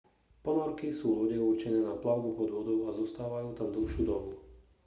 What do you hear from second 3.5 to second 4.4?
tam dlhšiu dobu